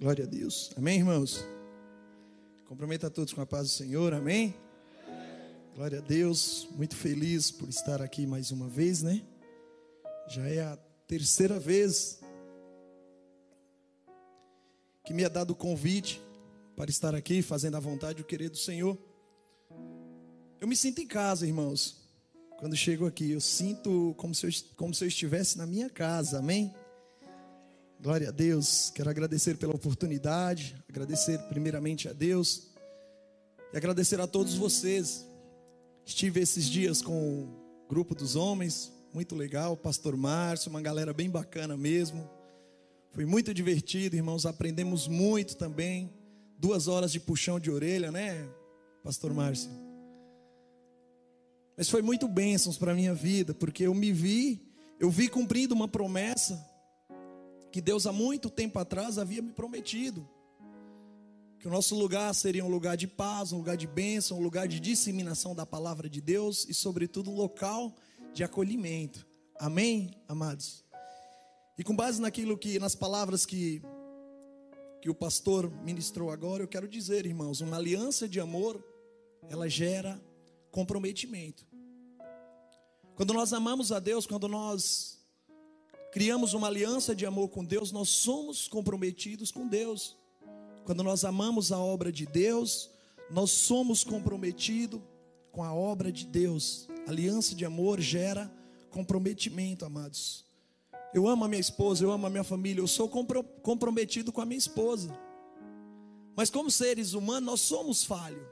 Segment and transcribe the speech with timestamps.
[0.00, 0.70] Glória a Deus.
[0.78, 1.44] Amém, irmãos?
[2.66, 4.14] Cumprimento a todos com a paz do Senhor.
[4.14, 4.54] Amém?
[5.74, 6.66] Glória a Deus.
[6.70, 9.22] Muito feliz por estar aqui mais uma vez, né?
[10.26, 12.18] Já é a terceira vez
[15.04, 16.18] que me é dado o convite
[16.74, 18.96] para estar aqui fazendo a vontade e o querer do Senhor.
[20.58, 22.08] Eu me sinto em casa, irmãos.
[22.58, 26.38] Quando chego aqui, eu sinto como se eu, como se eu estivesse na minha casa.
[26.38, 26.74] Amém?
[28.02, 28.90] Glória a Deus.
[28.94, 32.70] Quero agradecer pela oportunidade, agradecer primeiramente a Deus
[33.74, 35.26] e agradecer a todos vocês.
[36.06, 41.28] Estive esses dias com o grupo dos homens, muito legal, pastor Márcio, uma galera bem
[41.28, 42.26] bacana mesmo.
[43.12, 46.10] Foi muito divertido, irmãos, aprendemos muito também.
[46.58, 48.48] Duas horas de puxão de orelha, né,
[49.04, 49.70] pastor Márcio?
[51.76, 55.74] Mas foi muito bênçãos para a minha vida, porque eu me vi, eu vi cumprindo
[55.74, 56.69] uma promessa
[57.70, 60.28] que Deus há muito tempo atrás havia me prometido.
[61.58, 64.66] Que o nosso lugar seria um lugar de paz, um lugar de bênção, um lugar
[64.66, 67.94] de disseminação da palavra de Deus e, sobretudo, um local
[68.32, 69.26] de acolhimento.
[69.58, 70.84] Amém, amados?
[71.76, 73.82] E com base naquilo que, nas palavras que,
[75.02, 78.82] que o pastor ministrou agora, eu quero dizer, irmãos, uma aliança de amor,
[79.48, 80.20] ela gera
[80.70, 81.66] comprometimento.
[83.14, 85.19] Quando nós amamos a Deus, quando nós
[86.12, 90.16] criamos uma aliança de amor com Deus, nós somos comprometidos com Deus.
[90.84, 92.90] Quando nós amamos a obra de Deus,
[93.30, 95.00] nós somos comprometidos
[95.52, 96.88] com a obra de Deus.
[97.06, 98.50] Aliança de amor gera
[98.90, 100.44] comprometimento, amados.
[101.12, 104.46] Eu amo a minha esposa, eu amo a minha família, eu sou comprometido com a
[104.46, 105.16] minha esposa.
[106.36, 108.46] Mas como seres humanos, nós somos falhos,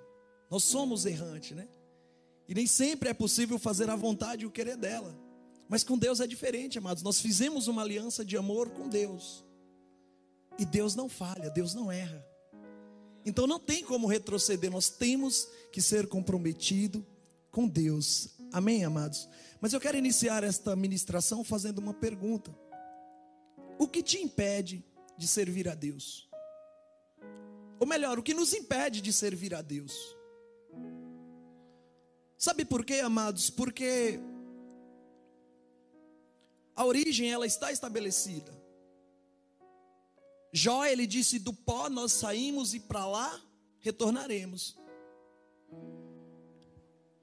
[0.51, 1.69] nós somos errantes, né?
[2.49, 5.15] E nem sempre é possível fazer a vontade e o querer dela.
[5.69, 7.03] Mas com Deus é diferente, amados.
[7.03, 9.45] Nós fizemos uma aliança de amor com Deus.
[10.59, 12.27] E Deus não falha, Deus não erra.
[13.25, 17.07] Então não tem como retroceder, nós temos que ser comprometido
[17.51, 18.31] com Deus.
[18.53, 19.29] Amém, amados?
[19.61, 22.55] Mas eu quero iniciar esta ministração fazendo uma pergunta:
[23.79, 24.83] O que te impede
[25.17, 26.29] de servir a Deus?
[27.79, 30.17] Ou melhor, o que nos impede de servir a Deus?
[32.37, 33.51] Sabe por quê, amados?
[33.51, 34.19] Porque
[36.79, 38.57] a origem ela está estabelecida.
[40.53, 43.43] Jó ele disse: "Do pó nós saímos e para lá
[43.81, 44.79] retornaremos".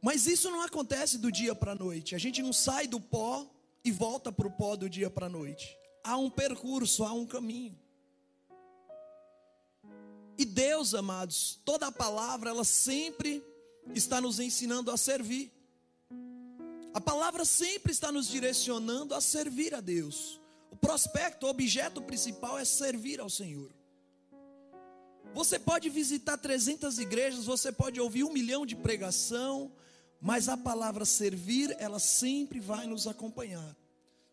[0.02, 2.16] Mas isso não acontece do dia para a noite.
[2.16, 3.50] A gente não sai do pó
[3.82, 5.74] e volta para o pó do dia para a noite.
[6.04, 7.80] Há um percurso, há um caminho.
[10.38, 13.42] E Deus, amados, toda a palavra ela sempre
[13.94, 15.50] está nos ensinando a servir.
[16.96, 20.40] A palavra sempre está nos direcionando a servir a Deus.
[20.72, 23.70] O prospecto, o objeto principal é servir ao Senhor.
[25.34, 29.74] Você pode visitar 300 igrejas, você pode ouvir um milhão de pregação,
[30.22, 33.76] mas a palavra servir, ela sempre vai nos acompanhar.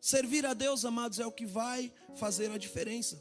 [0.01, 3.21] Servir a Deus, amados, é o que vai fazer a diferença.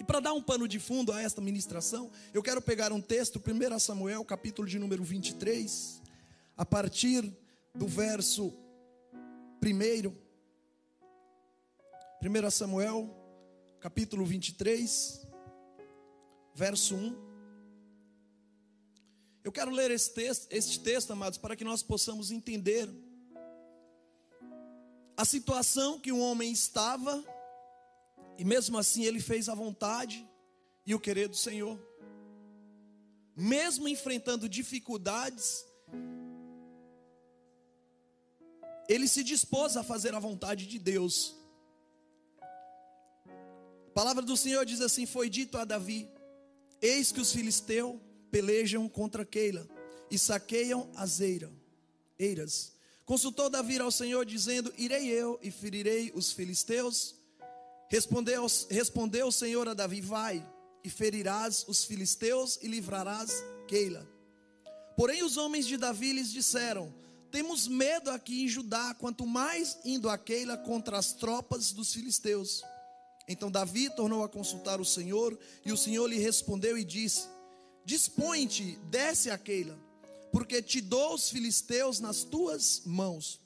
[0.00, 3.40] E para dar um pano de fundo a esta ministração, eu quero pegar um texto,
[3.40, 6.02] 1 Samuel, capítulo de número 23,
[6.56, 7.32] a partir
[7.74, 8.52] do verso
[9.62, 10.22] 1.
[12.24, 13.10] 1 Samuel,
[13.80, 15.26] capítulo 23,
[16.54, 17.32] verso 1.
[19.42, 22.88] Eu quero ler esse texto, este texto, amados, para que nós possamos entender
[25.16, 27.24] a situação que um homem estava,
[28.38, 30.28] e mesmo assim ele fez a vontade
[30.86, 31.78] e o querer do Senhor.
[33.34, 35.64] Mesmo enfrentando dificuldades,
[38.88, 41.36] ele se dispôs a fazer a vontade de Deus.
[43.26, 46.08] A palavra do Senhor diz assim: Foi dito a Davi:
[46.80, 48.00] Eis que os filisteus
[48.30, 49.68] pelejam contra Keila
[50.10, 52.72] e saqueiam as eiras.
[53.04, 57.14] Consultou Davi ao Senhor, dizendo: Irei eu e ferirei os filisteus.
[57.88, 60.46] Respondeu, respondeu o Senhor a Davi: Vai
[60.82, 64.08] e ferirás os filisteus e livrarás Keila.
[64.96, 66.92] Porém, os homens de Davi lhes disseram:
[67.32, 72.62] temos medo aqui em Judá, quanto mais indo a Keila contra as tropas dos filisteus.
[73.26, 77.26] Então Davi tornou a consultar o Senhor, e o Senhor lhe respondeu e disse:
[77.86, 79.78] Dispõe-te, desce a Keila,
[80.30, 83.40] porque te dou os filisteus nas tuas mãos.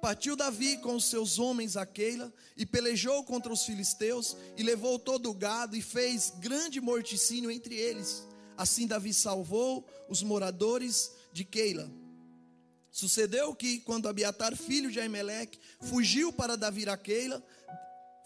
[0.00, 4.98] Partiu Davi com os seus homens a Keila e pelejou contra os filisteus e levou
[4.98, 8.26] todo o gado e fez grande morticínio entre eles.
[8.56, 11.99] Assim Davi salvou os moradores de Keila.
[12.90, 17.42] Sucedeu que, quando Abiatar, filho de Aimeleque, fugiu para Davi a Keila,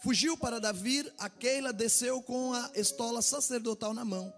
[0.05, 4.31] Fugiu para Davi, a Keila desceu com a estola sacerdotal na mão.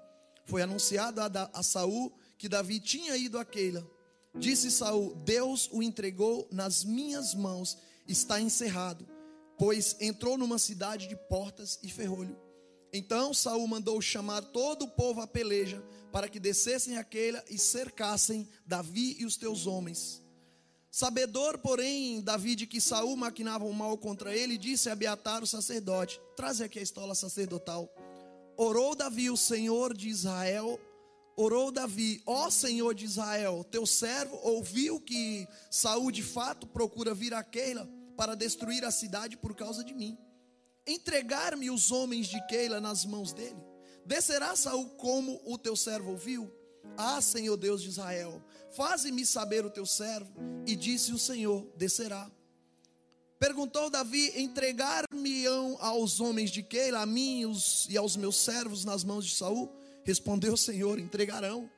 [0.46, 3.86] Foi anunciado a, a Saul que Davi tinha ido a Keila.
[4.34, 7.78] Disse Saul: Deus o entregou nas minhas mãos,
[8.08, 9.06] está encerrado,
[9.58, 12.40] pois entrou numa cidade de portas e ferrolho.
[12.94, 17.58] Então Saul mandou chamar todo o povo à peleja, para que descessem a Keila e
[17.58, 20.22] cercassem Davi e os teus homens.
[20.90, 25.48] Sabedor, porém, Davi de que Saul maquinava o mal contra ele, disse a Abiatar, o
[25.48, 27.88] sacerdote: Traze aqui a estola sacerdotal.
[28.56, 30.80] Orou Davi, o Senhor de Israel,
[31.36, 37.36] orou Davi, ó Senhor de Israel, teu servo ouviu que Saul de fato procura vir
[37.36, 37.88] a Keila
[38.18, 40.18] para destruir a cidade por causa de mim.
[40.88, 43.67] Entregar-me os homens de Keila nas mãos dele.
[44.08, 46.50] Descerá Saul como o teu servo ouviu?
[46.96, 50.32] Ah, Senhor Deus de Israel, faze-me saber o teu servo.
[50.66, 52.32] E disse o Senhor: descerá.
[53.38, 57.44] Perguntou Davi: entregar-me-ão aos homens de Keila, a mim
[57.90, 59.70] e aos meus servos nas mãos de Saul?
[60.06, 61.70] Respondeu o Senhor: entregarão.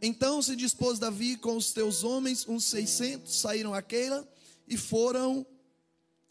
[0.00, 4.26] Então se dispôs Davi com os teus homens, uns seiscentos, saíram a Keila
[4.66, 5.46] e foram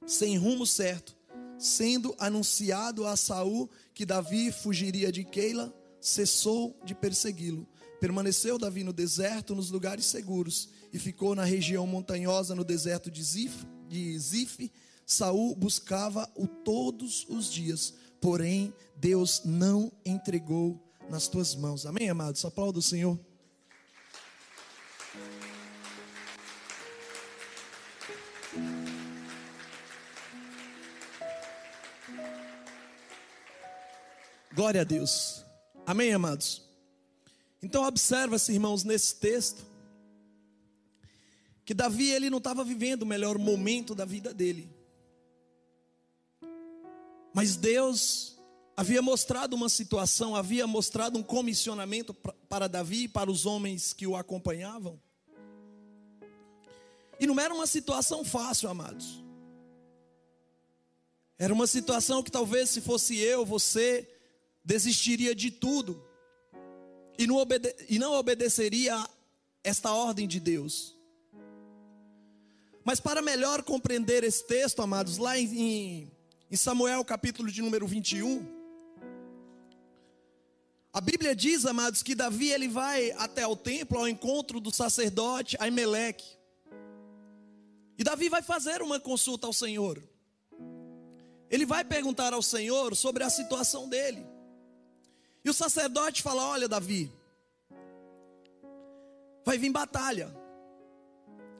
[0.07, 1.15] sem rumo certo,
[1.57, 7.67] sendo anunciado a Saul que Davi fugiria de Keila, cessou de persegui-lo.
[7.99, 13.23] Permaneceu Davi no deserto, nos lugares seguros, e ficou na região montanhosa, no deserto de
[13.23, 13.65] Zif.
[13.87, 14.71] De Zif.
[15.05, 21.85] Saul buscava-o todos os dias, porém Deus não entregou nas tuas mãos.
[21.85, 22.43] Amém, amados?
[22.43, 23.19] Aplauda o Senhor.
[34.55, 35.43] Glória a Deus.
[35.85, 36.61] Amém, amados?
[37.61, 39.65] Então observa-se, irmãos, nesse texto,
[41.65, 44.69] que Davi ele não estava vivendo o melhor momento da vida dele.
[47.33, 48.37] Mas Deus
[48.77, 52.13] havia mostrado uma situação, havia mostrado um comissionamento
[52.47, 54.97] para Davi e para os homens que o acompanhavam.
[57.19, 59.21] E não era uma situação fácil, amados.
[61.37, 64.14] Era uma situação que talvez se fosse eu, você,
[64.65, 66.03] desistiria de tudo
[67.17, 69.07] e não, obede e não obedeceria
[69.63, 70.95] esta ordem de Deus.
[72.83, 76.11] Mas para melhor compreender esse texto, amados, lá em,
[76.51, 78.45] em Samuel capítulo de número 21,
[80.93, 85.57] a Bíblia diz, amados, que Davi ele vai até o templo ao encontro do sacerdote
[85.59, 86.25] Aimeleque.
[87.97, 90.01] E Davi vai fazer uma consulta ao Senhor.
[91.49, 94.34] Ele vai perguntar ao Senhor sobre a situação dele.
[95.45, 97.11] E o sacerdote fala: Olha, Davi,
[99.45, 100.35] vai vir batalha,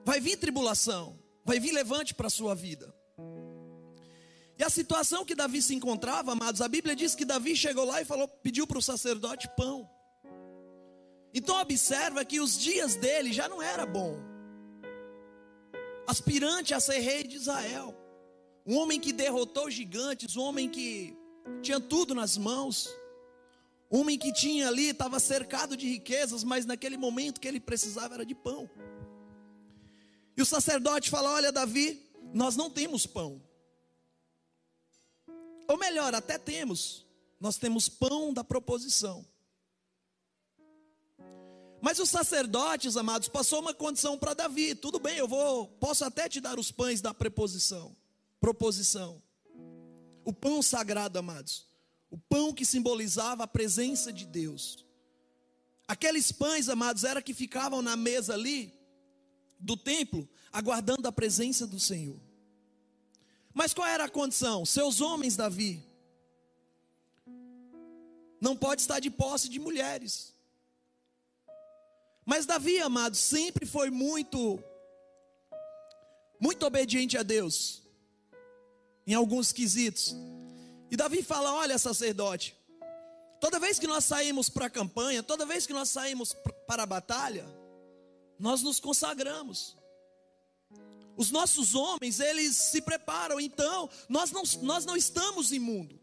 [0.04, 2.94] vai vir tribulação, vai vir levante para a sua vida.
[4.58, 8.02] E a situação que Davi se encontrava, amados, a Bíblia diz que Davi chegou lá
[8.02, 9.88] e falou, pediu para o sacerdote pão.
[11.34, 14.18] Então observa que os dias dele já não era bom.
[16.08, 17.94] Aspirante a ser rei de Israel,
[18.66, 21.16] um homem que derrotou gigantes, um homem que
[21.62, 22.90] tinha tudo nas mãos.
[23.96, 28.26] Homem que tinha ali, estava cercado de riquezas, mas naquele momento que ele precisava era
[28.26, 28.70] de pão.
[30.36, 33.42] E o sacerdote fala: Olha, Davi, nós não temos pão.
[35.66, 37.06] Ou melhor, até temos,
[37.40, 39.26] nós temos pão da proposição.
[41.82, 44.76] Mas os sacerdotes, amados, passou uma condição para Davi.
[44.76, 47.96] Tudo bem, eu vou, posso até te dar os pães da preposição,
[48.42, 49.24] proposição.
[50.26, 51.75] O pão sagrado, amados
[52.10, 54.86] o pão que simbolizava a presença de Deus.
[55.88, 58.74] Aqueles pães, amados, era que ficavam na mesa ali
[59.60, 62.20] do templo, aguardando a presença do Senhor.
[63.54, 64.66] Mas qual era a condição?
[64.66, 65.84] Seus homens, Davi,
[68.42, 70.34] não pode estar de posse de mulheres.
[72.26, 74.62] Mas Davi, amado, sempre foi muito,
[76.40, 77.84] muito obediente a Deus,
[79.06, 80.16] em alguns quesitos.
[80.90, 82.56] E Davi fala: Olha, sacerdote,
[83.40, 86.34] toda vez que nós saímos para a campanha, toda vez que nós saímos
[86.68, 87.46] para a batalha,
[88.40, 89.78] nós nos consagramos.
[91.18, 96.00] Os nossos homens, eles se preparam, então nós não, nós não estamos imundo.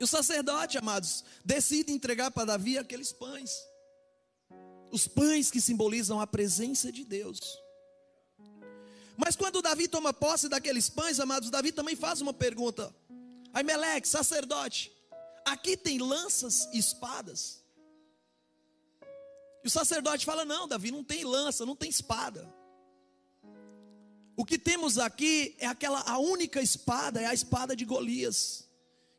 [0.00, 3.50] E o sacerdote, amados, decide entregar para Davi aqueles pães.
[4.90, 7.38] Os pães que simbolizam a presença de Deus.
[9.22, 12.94] Mas quando Davi toma posse daqueles pães, amados, Davi também faz uma pergunta.
[13.52, 14.90] Aimeleque, sacerdote,
[15.44, 17.62] aqui tem lanças e espadas?
[19.62, 22.50] E o sacerdote fala: Não, Davi, não tem lança, não tem espada.
[24.34, 28.66] O que temos aqui é aquela a única espada, é a espada de Golias,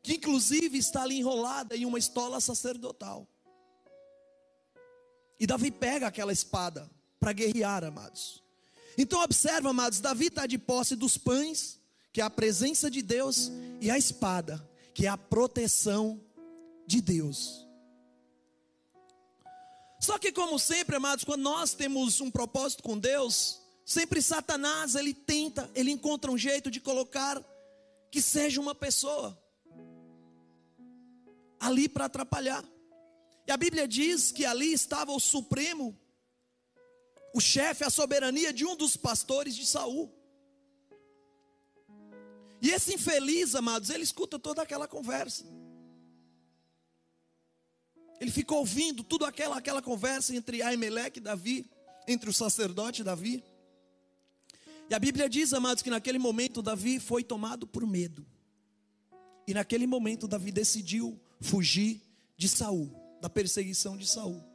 [0.02, 3.28] que inclusive está ali enrolada em uma estola sacerdotal.
[5.40, 6.90] E Davi pega aquela espada
[7.20, 8.42] para guerrear, amados.
[8.98, 11.80] Então observa, amados, Davi está de posse dos pães,
[12.12, 16.20] que é a presença de Deus, e a espada, que é a proteção
[16.86, 17.68] de Deus.
[20.00, 25.14] Só que, como sempre, amados, quando nós temos um propósito com Deus, sempre Satanás ele
[25.14, 27.42] tenta, ele encontra um jeito de colocar
[28.10, 29.40] que seja uma pessoa
[31.60, 32.66] ali para atrapalhar.
[33.48, 35.96] E a Bíblia diz que ali estava o Supremo,
[37.34, 40.12] o chefe, a soberania de um dos pastores de Saul.
[42.62, 45.46] E esse infeliz, amados, ele escuta toda aquela conversa.
[48.20, 51.72] Ele ficou ouvindo tudo aquela, aquela conversa entre Aimeleque e Davi,
[52.08, 53.44] entre o sacerdote e Davi.
[54.90, 58.26] E a Bíblia diz, amados, que naquele momento Davi foi tomado por medo.
[59.48, 62.00] E naquele momento Davi decidiu fugir
[62.38, 64.51] de Saul, da perseguição de Saul.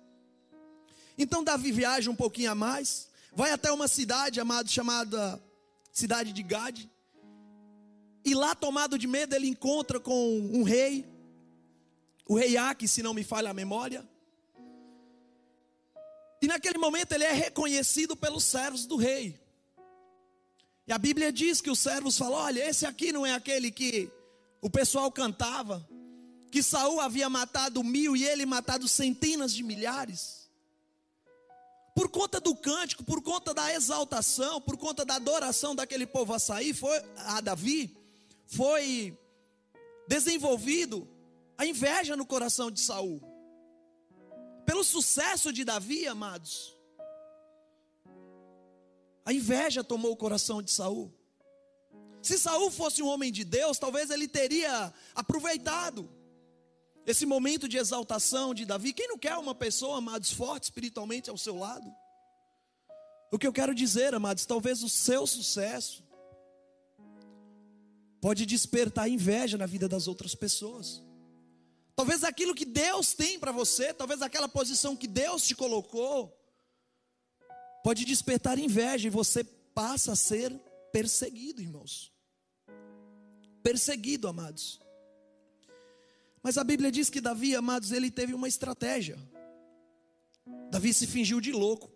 [1.19, 5.43] Então Davi viaja um pouquinho a mais, vai até uma cidade, amado, chamada
[5.93, 6.91] cidade de Gade.
[8.25, 11.07] E lá, tomado de medo, ele encontra com um rei
[12.29, 14.07] o rei Aque, se não me falha a memória.
[16.43, 19.41] E naquele momento ele é reconhecido pelos servos do rei.
[20.87, 24.11] E a Bíblia diz que os servos falam: olha, esse aqui não é aquele que
[24.61, 25.89] o pessoal cantava,
[26.51, 30.46] que Saul havia matado mil e ele matado centenas de milhares.
[31.97, 36.39] Por conta do cântico, por conta da exaltação, por conta da adoração daquele povo a
[36.39, 37.97] sair, foi a Davi,
[38.45, 39.19] foi
[40.07, 41.09] desenvolvido
[41.57, 43.19] a inveja no coração de Saul.
[44.67, 46.77] Pelo sucesso de Davi, amados,
[49.25, 51.11] a inveja tomou o coração de Saul.
[52.21, 56.11] Se Saul fosse um homem de Deus, talvez ele teria aproveitado
[57.07, 58.93] esse momento de exaltação de Davi.
[58.93, 61.89] Quem não quer uma pessoa, amados, forte espiritualmente ao seu lado?
[63.31, 66.05] O que eu quero dizer, amados, talvez o seu sucesso
[68.21, 71.01] pode despertar inveja na vida das outras pessoas.
[71.95, 76.37] Talvez aquilo que Deus tem para você, talvez aquela posição que Deus te colocou,
[77.85, 80.53] pode despertar inveja e você passa a ser
[80.93, 82.13] perseguido, irmãos.
[83.63, 84.81] Perseguido, amados.
[86.47, 89.19] Mas a Bíblia diz que Davi, amados, ele teve uma estratégia.
[90.71, 91.91] Davi se fingiu de louco.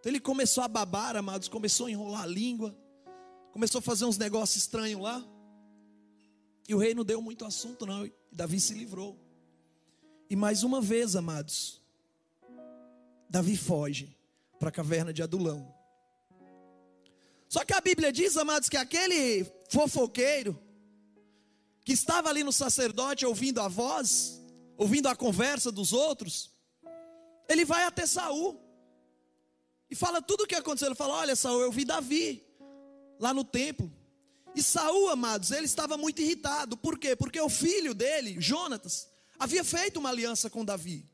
[0.00, 2.76] Então ele começou a babar, amados, começou a enrolar a língua,
[3.52, 5.24] começou a fazer uns negócios estranhos lá.
[6.68, 8.10] E o rei não deu muito assunto, não.
[8.32, 9.16] Davi se livrou.
[10.28, 11.80] E mais uma vez, amados,
[13.30, 14.18] Davi foge
[14.58, 15.72] para a caverna de Adulão.
[17.48, 20.65] Só que a Bíblia diz, amados, que aquele fofoqueiro
[21.86, 24.42] que estava ali no sacerdote ouvindo a voz,
[24.76, 26.50] ouvindo a conversa dos outros,
[27.48, 28.60] ele vai até Saul
[29.88, 30.88] e fala tudo o que aconteceu.
[30.88, 32.44] Ele fala: Olha, Saul, eu vi Davi
[33.20, 33.88] lá no templo.
[34.52, 36.76] E Saul, amados, ele estava muito irritado.
[36.76, 37.14] Por quê?
[37.14, 41.08] Porque o filho dele, Jonatas, havia feito uma aliança com Davi.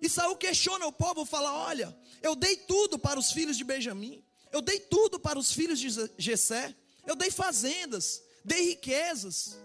[0.00, 4.24] E Saul questiona o povo, fala: "Olha, eu dei tudo para os filhos de Benjamim.
[4.52, 6.72] Eu dei tudo para os filhos de Jessé.
[7.04, 9.58] Eu dei fazendas, dei riquezas.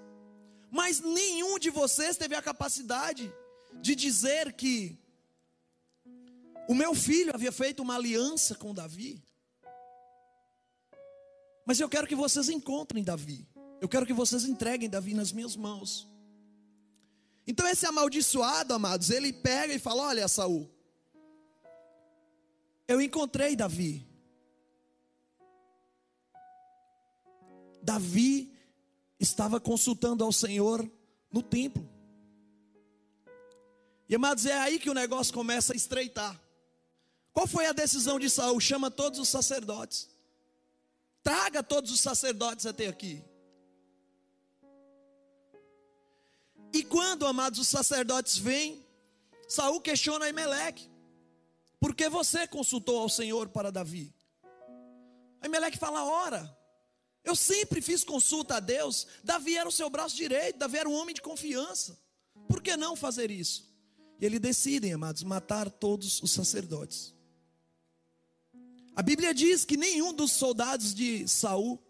[0.72, 3.32] Mas nenhum de vocês teve a capacidade
[3.82, 4.98] de dizer que
[6.68, 9.24] o meu filho havia feito uma aliança com Davi.
[11.66, 13.48] Mas eu quero que vocês encontrem Davi.
[13.80, 16.08] Eu quero que vocês entreguem Davi nas minhas mãos.
[17.46, 20.70] Então esse amaldiçoado, amados, ele pega e fala: "Olha, Saul,
[22.88, 24.08] eu encontrei Davi.
[27.82, 28.53] Davi
[29.24, 30.90] estava consultando ao Senhor
[31.32, 31.90] no templo.
[34.08, 36.40] E amados, é aí que o negócio começa a estreitar.
[37.32, 38.60] Qual foi a decisão de Saul?
[38.60, 40.10] Chama todos os sacerdotes.
[41.24, 43.24] Traga todos os sacerdotes até aqui.
[46.74, 48.86] E quando, amados, os sacerdotes vêm,
[49.48, 50.90] Saul questiona Aimeleque:
[51.80, 54.14] Por que você consultou ao Senhor para Davi?
[55.42, 56.56] Aimeleque fala: Ora,
[57.24, 59.08] eu sempre fiz consulta a Deus.
[59.24, 61.98] Davi era o seu braço direito, Davi era um homem de confiança.
[62.48, 63.72] Por que não fazer isso?
[64.20, 67.14] E eles decidem, amados, matar todos os sacerdotes.
[68.96, 71.82] A Bíblia diz que nenhum dos soldados de Saul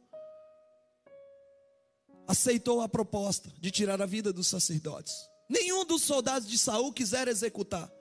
[2.28, 5.14] aceitou a proposta de tirar a vida dos sacerdotes.
[5.50, 7.92] Nenhum dos soldados de Saul quiser executar.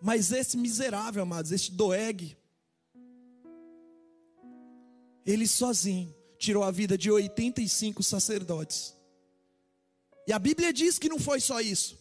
[0.00, 2.36] Mas esse miserável, amados, este Doeg,
[5.26, 8.94] ele sozinho tirou a vida de 85 sacerdotes.
[10.26, 11.98] E a Bíblia diz que não foi só isso.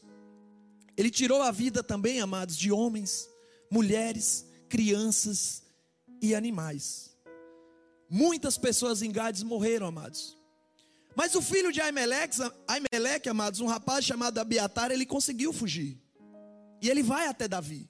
[0.96, 3.30] Ele tirou a vida também, amados, de homens,
[3.70, 5.64] mulheres, crianças
[6.22, 7.12] e animais.
[8.10, 10.38] Muitas pessoas em Gades morreram, amados.
[11.16, 16.02] Mas o filho de Aimeleque, amados, um rapaz chamado Abiatar, ele conseguiu fugir.
[16.82, 17.90] E ele vai até Davi.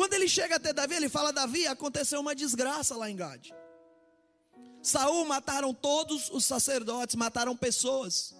[0.00, 3.54] Quando ele chega até Davi, ele fala: Davi, aconteceu uma desgraça lá em Gade.
[4.82, 8.34] Saul mataram todos os sacerdotes, mataram pessoas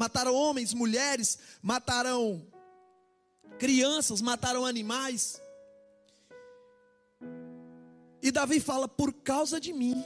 [0.00, 2.42] mataram homens, mulheres, mataram
[3.58, 5.38] crianças, mataram animais.
[8.22, 10.02] E Davi fala: por causa de mim,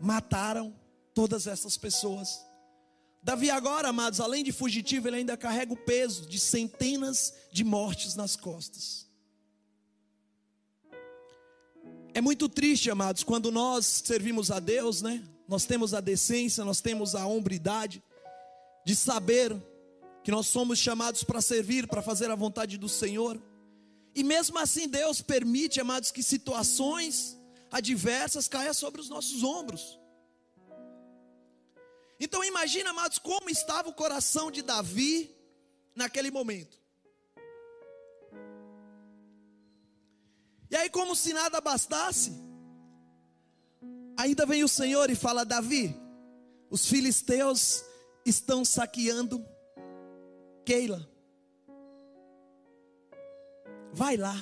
[0.00, 0.72] mataram
[1.12, 2.44] todas essas pessoas.
[3.20, 8.14] Davi, agora, amados, além de fugitivo, ele ainda carrega o peso de centenas de mortes
[8.14, 9.05] nas costas.
[12.16, 15.22] É muito triste, amados, quando nós servimos a Deus, né?
[15.46, 18.02] Nós temos a decência, nós temos a hombridade,
[18.86, 19.54] de saber
[20.24, 23.38] que nós somos chamados para servir, para fazer a vontade do Senhor.
[24.14, 27.36] E mesmo assim, Deus permite, amados, que situações
[27.70, 29.98] adversas caiam sobre os nossos ombros.
[32.18, 35.36] Então imagina, amados, como estava o coração de Davi
[35.94, 36.78] naquele momento.
[40.70, 42.32] E aí, como se nada bastasse,
[44.16, 45.94] ainda vem o Senhor e fala: Davi,
[46.70, 47.84] os filisteus
[48.24, 49.44] estão saqueando
[50.64, 51.08] Keila.
[53.92, 54.36] Vai lá.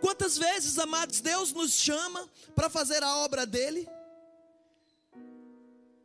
[0.00, 3.88] Quantas vezes, amados, Deus nos chama para fazer a obra dele?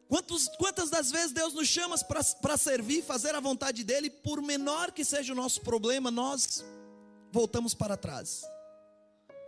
[0.07, 1.97] Quantos, quantas das vezes Deus nos chama
[2.41, 6.63] para servir, fazer a vontade dele, por menor que seja o nosso problema, nós
[7.37, 8.43] voltamos para trás.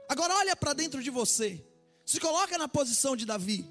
[0.08, 1.66] Agora olha para dentro de você,
[2.06, 3.66] se coloca na posição de Davi.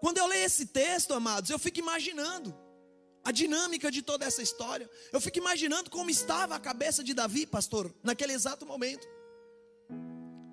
[0.00, 2.56] Quando eu leio esse texto, amados, eu fico imaginando
[3.22, 4.88] a dinâmica de toda essa história.
[5.12, 9.06] Eu fico imaginando como estava a cabeça de Davi, pastor, naquele exato momento.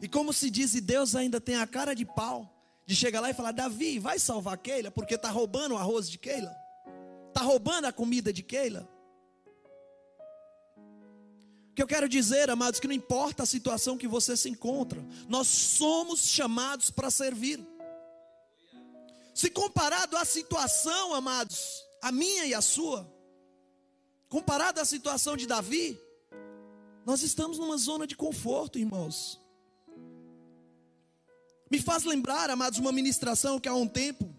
[0.01, 2.39] E como se diz, e Deus ainda tem a cara de pau
[2.85, 6.17] de chegar lá e falar: Davi, vai salvar Keila, porque está roubando o arroz de
[6.17, 6.53] Keila,
[7.29, 8.85] está roubando a comida de Keila.
[11.81, 15.47] Que eu quero dizer, amados, que não importa a situação que você se encontra, nós
[15.47, 17.59] somos chamados para servir.
[19.33, 23.11] Se comparado à situação, amados, a minha e a sua,
[24.29, 25.99] comparado à situação de Davi,
[27.03, 29.41] nós estamos numa zona de conforto, irmãos.
[31.71, 34.31] Me faz lembrar, amados, uma ministração que há um tempo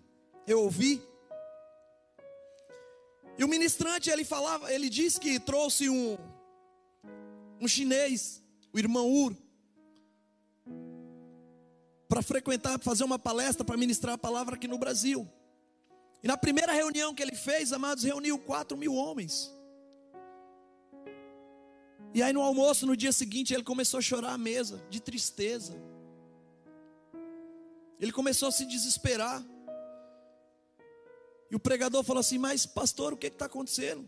[0.47, 1.03] eu ouvi.
[3.37, 6.17] E o ministrante ele falava, ele disse que trouxe um
[7.63, 9.37] um chinês, o irmão Ur,
[12.09, 15.31] para frequentar, fazer uma palestra, para ministrar a palavra aqui no Brasil.
[16.25, 19.49] E na primeira reunião que ele fez, amados, reuniu quatro mil homens.
[22.13, 25.81] E aí no almoço, no dia seguinte, ele começou a chorar à mesa, de tristeza.
[28.01, 29.41] Ele começou a se desesperar.
[31.49, 34.05] E o pregador falou assim: Mas, pastor, o que está acontecendo?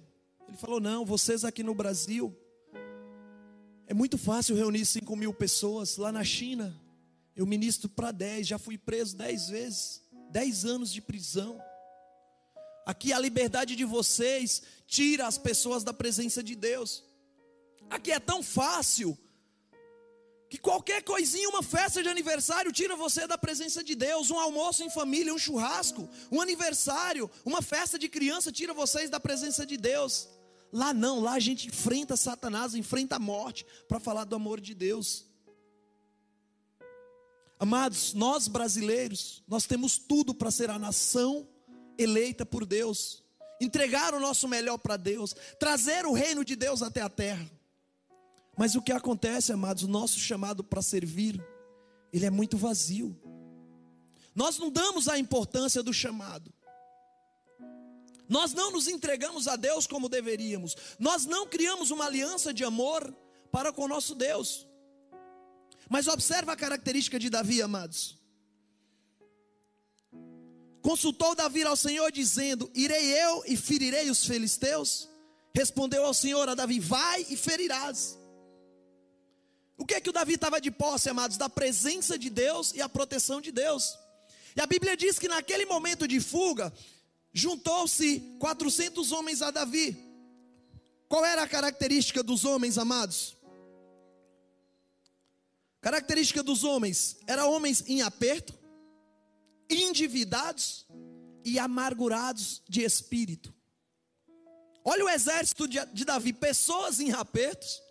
[0.49, 2.37] Ele falou: Não, vocês aqui no Brasil,
[3.87, 5.97] é muito fácil reunir cinco mil pessoas.
[5.97, 6.79] Lá na China,
[7.37, 11.61] eu ministro para 10, já fui preso 10 vezes, 10 anos de prisão.
[12.87, 17.03] Aqui a liberdade de vocês tira as pessoas da presença de Deus.
[17.91, 19.17] Aqui é tão fácil
[20.49, 24.31] que qualquer coisinha, uma festa de aniversário, tira você da presença de Deus.
[24.31, 29.19] Um almoço em família, um churrasco, um aniversário, uma festa de criança, tira vocês da
[29.19, 30.29] presença de Deus.
[30.75, 34.75] Lá não, lá a gente enfrenta Satanás, enfrenta a morte para falar do amor de
[34.75, 35.25] Deus.
[37.61, 41.49] Amados, nós brasileiros, nós temos tudo para ser a nação
[41.97, 43.23] eleita por Deus,
[43.61, 47.49] entregar o nosso melhor para Deus, trazer o reino de Deus até a terra.
[48.59, 51.41] Mas o que acontece, amados, o nosso chamado para servir,
[52.13, 53.17] ele é muito vazio.
[54.35, 56.53] Nós não damos a importância do chamado.
[58.29, 60.77] Nós não nos entregamos a Deus como deveríamos.
[60.99, 63.15] Nós não criamos uma aliança de amor
[63.53, 64.67] para com o nosso Deus.
[65.89, 68.19] Mas observa a característica de Davi, amados.
[70.81, 75.09] Consultou Davi ao Senhor, dizendo: Irei eu e ferirei os filisteus?
[75.55, 78.19] Respondeu ao Senhor a Davi: Vai e ferirás.
[79.77, 81.37] O que é que o Davi estava de posse, amados?
[81.37, 83.99] Da presença de Deus e a proteção de Deus.
[84.57, 86.73] E a Bíblia diz que naquele momento de fuga,
[87.35, 89.99] juntou-se 400 homens a Davi.
[91.09, 93.37] Qual era a característica dos homens, amados?
[95.81, 98.57] Característica dos homens: eram homens em aperto,
[99.69, 100.87] endividados
[101.45, 103.53] e amargurados de espírito.
[104.85, 107.83] Olha o exército de, de Davi, pessoas em apertos,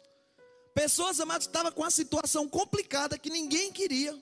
[0.73, 4.17] pessoas amados estavam com uma situação complicada que ninguém queria.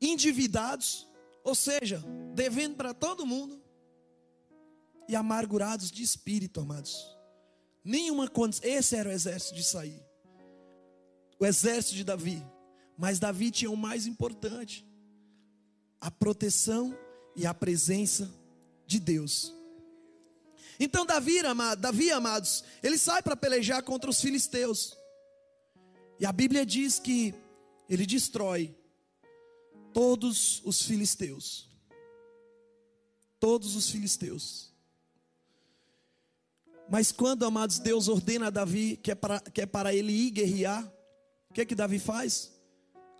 [0.00, 1.06] Endividados,
[1.42, 2.04] ou seja,
[2.36, 3.60] devendo para todo mundo,
[5.08, 7.16] e amargurados de espírito, amados.
[7.84, 10.06] Nenhuma condição, esse era o exército de sair
[11.38, 12.42] o exército de Davi.
[12.96, 14.86] Mas Davi tinha o mais importante:
[16.00, 16.96] a proteção
[17.34, 18.32] e a presença
[18.86, 19.54] de Deus.
[20.78, 24.96] Então Davi, amado, Davi, amados, ele sai para pelejar contra os filisteus.
[26.18, 27.34] E a Bíblia diz que
[27.88, 28.74] ele destrói
[29.92, 31.68] todos os filisteus.
[33.38, 34.72] Todos os filisteus.
[36.88, 40.30] Mas quando, amados, Deus ordena a Davi que é para, que é para ele ir
[40.30, 40.92] guerrear,
[41.56, 42.52] que que Davi faz?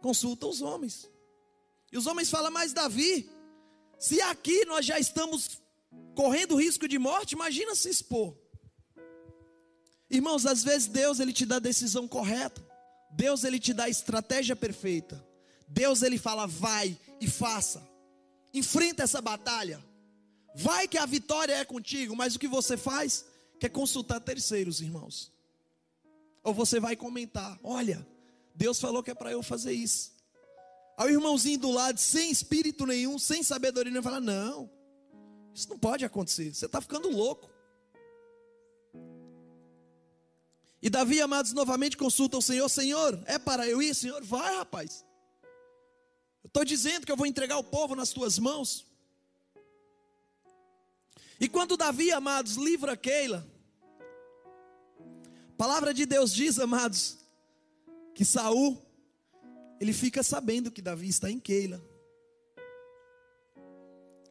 [0.02, 1.08] Consulta os homens.
[1.90, 3.30] E os homens falam, mas Davi,
[3.98, 5.62] se aqui nós já estamos
[6.14, 8.36] correndo risco de morte, imagina se expor.
[10.10, 12.62] Irmãos, às vezes Deus ele te dá a decisão correta.
[13.10, 15.24] Deus ele te dá a estratégia perfeita.
[15.66, 17.88] Deus ele fala: "Vai e faça.
[18.52, 19.82] Enfrenta essa batalha.
[20.56, 23.24] Vai que a vitória é contigo", mas o que você faz?
[23.60, 25.30] Quer consultar terceiros, irmãos.
[26.42, 28.06] Ou você vai comentar: "Olha,
[28.56, 30.16] Deus falou que é para eu fazer isso.
[30.96, 34.70] Aí o irmãozinho do lado, sem espírito nenhum, sem sabedoria, ele fala: Não,
[35.54, 37.50] isso não pode acontecer, você está ficando louco.
[40.80, 43.94] E Davi, amados, novamente consulta o Senhor: Senhor, é para eu ir?
[43.94, 45.04] Senhor, vai, rapaz.
[46.42, 48.86] Eu estou dizendo que eu vou entregar o povo nas tuas mãos.
[51.38, 53.46] E quando Davi, amados, livra Keila,
[55.48, 57.18] a palavra de Deus diz, amados,
[58.14, 58.82] que Saul
[59.78, 61.82] ele fica sabendo que Davi está em Keila.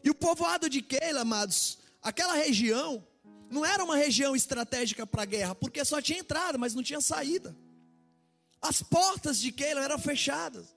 [0.04, 3.06] E o povoado de Keila, amados, aquela região
[3.50, 7.56] não era uma região estratégica para guerra, porque só tinha entrada, mas não tinha saída.
[8.62, 10.76] As portas de Keila eram fechadas.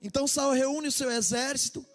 [0.00, 1.86] Então Saul reúne o seu exército,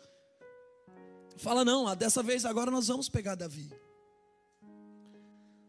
[1.37, 3.71] fala: "Não, dessa vez agora nós vamos pegar Davi".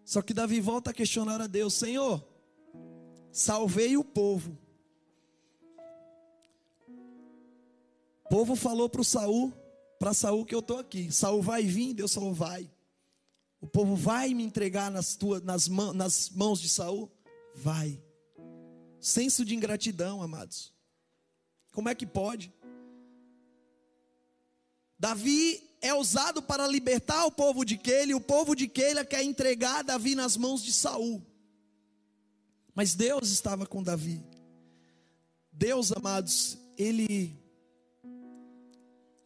[0.05, 2.27] Só que Davi volta a questionar a Deus: "Senhor,
[3.31, 4.59] salvei o povo.
[8.25, 9.53] O povo falou para Saul,
[9.99, 11.11] para Saul que eu estou aqui.
[11.11, 12.71] Saul vai vir, Deus falou, vai.
[13.59, 17.11] O povo vai me entregar nas, tuas, nas, mãos, nas mãos de Saul?
[17.55, 18.03] Vai.
[19.01, 20.75] Senso de ingratidão, amados.
[21.73, 22.53] Como é que pode?
[24.99, 29.23] Davi é usado para libertar o povo de Keila, e o povo de Keila quer
[29.23, 31.23] entregar Davi nas mãos de Saul.
[32.75, 34.23] Mas Deus estava com Davi.
[35.53, 37.37] Deus, amados, ele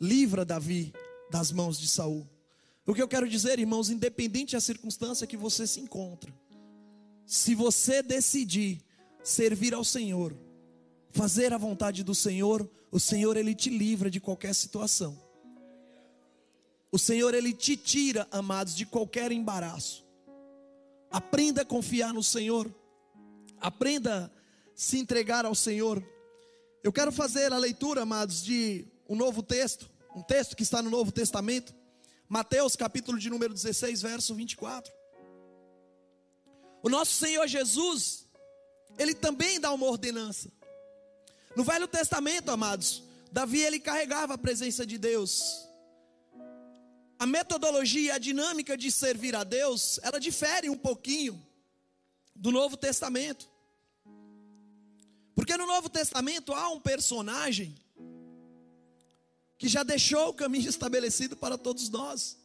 [0.01, 0.93] livra Davi
[1.31, 2.29] das mãos de Saul.
[2.87, 6.35] O que eu quero dizer, irmãos, independente da circunstância que você se encontra,
[7.25, 8.83] se você decidir
[9.23, 10.37] servir ao Senhor,
[11.11, 15.22] fazer a vontade do Senhor, o Senhor ele te livra de qualquer situação.
[16.93, 20.05] O Senhor ele te tira, amados, de qualquer embaraço.
[21.11, 22.73] Aprenda a confiar no Senhor.
[23.59, 24.31] Aprenda a
[24.77, 26.05] se entregar ao Senhor.
[26.85, 30.91] Eu quero fazer a leitura, amados, de um novo texto, um texto que está no
[30.91, 31.75] Novo Testamento,
[32.29, 34.93] Mateus, capítulo de número 16, verso 24.
[36.83, 38.27] O nosso Senhor Jesus,
[38.99, 40.51] ele também dá uma ordenança.
[41.57, 45.72] No Velho Testamento, amados, Davi ele carregava a presença de Deus.
[47.23, 51.41] A metodologia, a dinâmica de servir a Deus, ela difere um pouquinho
[52.35, 53.49] do Novo Testamento.
[55.33, 57.77] Porque no Novo Testamento há um personagem
[59.57, 62.37] que já deixou o caminho estabelecido para todos nós.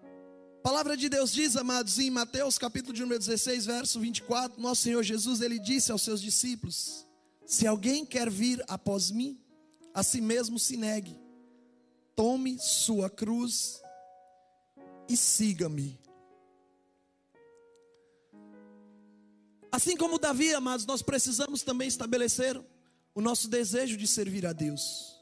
[0.00, 4.80] A palavra de Deus diz, amados, em Mateus capítulo de número 16, verso 24, nosso
[4.80, 7.06] Senhor Jesus, ele disse aos seus discípulos:
[7.44, 9.38] Se alguém quer vir após mim,
[9.92, 11.22] a si mesmo se negue,
[12.16, 13.82] tome sua cruz
[15.08, 15.98] e siga-me.
[19.70, 22.60] Assim como Davi, amados, nós precisamos também estabelecer
[23.12, 25.20] o nosso desejo de servir a Deus.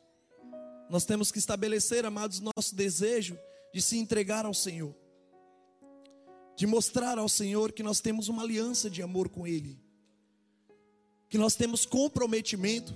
[0.91, 3.39] Nós temos que estabelecer, amados, nosso desejo
[3.73, 4.95] de se entregar ao Senhor,
[6.55, 9.81] de mostrar ao Senhor que nós temos uma aliança de amor com Ele,
[11.31, 12.95] que nós temos comprometimento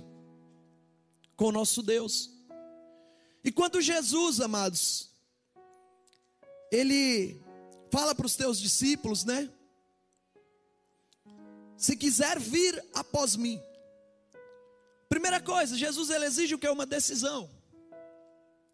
[1.35, 2.36] com o nosso Deus.
[3.43, 5.09] E quando Jesus, amados,
[6.71, 7.39] Ele
[7.91, 9.49] fala para os teus discípulos, né?
[11.77, 13.61] Se quiser vir após mim.
[15.07, 17.49] Primeira coisa, Jesus ele exige o que é uma decisão.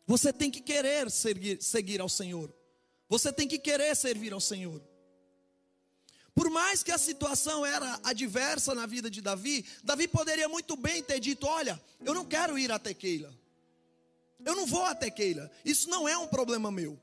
[0.07, 2.53] Você tem que querer seguir, seguir ao Senhor.
[3.07, 4.81] Você tem que querer servir ao Senhor.
[6.33, 11.03] Por mais que a situação era adversa na vida de Davi, Davi poderia muito bem
[11.03, 13.33] ter dito: Olha, eu não quero ir até Keila.
[14.45, 15.49] Eu não vou até Keila.
[15.63, 16.99] Isso não é um problema meu.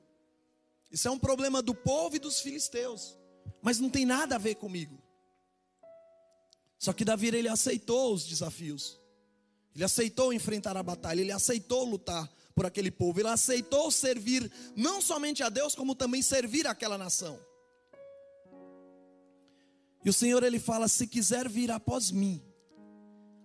[0.90, 3.16] Isso é um problema do povo e dos filisteus.
[3.62, 5.00] Mas não tem nada a ver comigo.
[6.78, 8.98] Só que Davi ele aceitou os desafios.
[9.74, 15.00] Ele aceitou enfrentar a batalha, ele aceitou lutar por aquele povo, ele aceitou servir não
[15.00, 17.38] somente a Deus, como também servir aquela nação.
[20.04, 22.42] E o Senhor ele fala: se quiser vir após mim,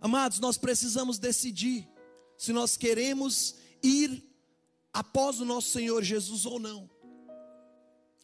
[0.01, 1.87] amados, nós precisamos decidir
[2.37, 3.55] se nós queremos
[3.85, 4.23] ir
[4.91, 6.89] após o nosso Senhor Jesus ou não.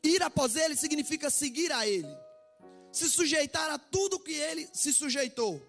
[0.03, 2.07] Ir após Ele significa seguir a Ele,
[2.91, 5.61] se sujeitar a tudo que Ele se sujeitou,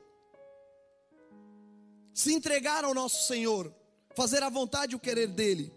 [2.14, 3.72] se entregar ao nosso Senhor,
[4.14, 5.72] fazer a vontade e o querer dEle.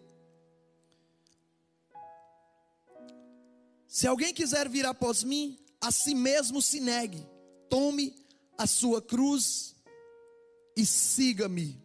[3.87, 7.25] Se alguém quiser vir após mim, a si mesmo se negue,
[7.69, 8.15] tome
[8.57, 9.75] a sua cruz
[10.75, 11.84] e siga-me.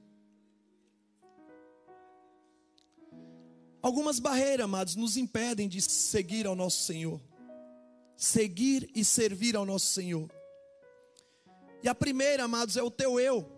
[3.82, 7.20] Algumas barreiras, amados, nos impedem de seguir ao nosso Senhor,
[8.16, 10.30] seguir e servir ao nosso Senhor.
[11.82, 13.50] E a primeira, amados, é o teu eu,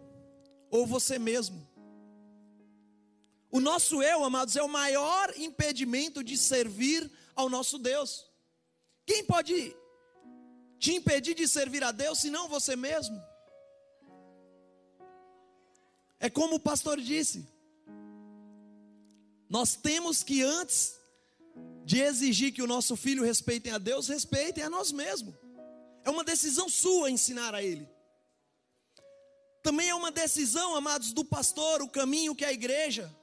[0.71, 1.69] ou você mesmo.
[3.51, 8.31] O nosso eu, amados, é o maior impedimento de servir ao nosso Deus.
[9.05, 9.77] Quem pode
[10.79, 13.21] te impedir de servir a Deus senão você mesmo?
[16.21, 17.47] É como o pastor disse:
[19.53, 20.95] nós temos que, antes
[21.85, 25.35] de exigir que o nosso filho respeitem a Deus, respeitem a nós mesmos.
[26.03, 27.87] É uma decisão sua ensinar a ele.
[29.63, 33.15] Também é uma decisão, amados, do pastor, o caminho que a igreja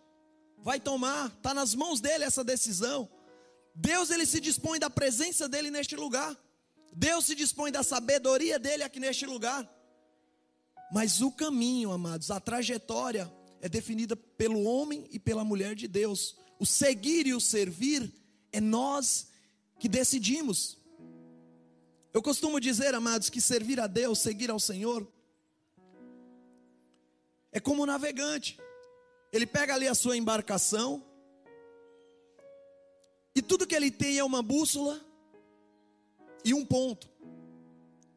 [0.59, 1.33] vai tomar.
[1.35, 3.09] Está nas mãos dele essa decisão.
[3.73, 6.37] Deus ele se dispõe da presença dele neste lugar.
[6.93, 9.67] Deus se dispõe da sabedoria dele aqui neste lugar.
[10.91, 16.37] Mas o caminho, amados, a trajetória é definida pelo homem e pela mulher de Deus.
[16.59, 18.11] O seguir e o servir
[18.51, 19.29] é nós
[19.79, 20.77] que decidimos.
[22.13, 25.07] Eu costumo dizer, amados, que servir a Deus, seguir ao Senhor,
[27.51, 28.59] é como um navegante.
[29.31, 31.05] Ele pega ali a sua embarcação,
[33.35, 34.99] e tudo que ele tem é uma bússola
[36.43, 37.09] e um ponto.